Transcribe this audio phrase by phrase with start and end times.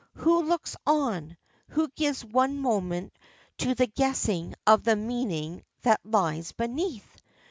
[0.15, 1.37] Who looks on,
[1.69, 3.13] who gives one moment
[3.59, 7.21] to the guessing of the meaning that lies beneath?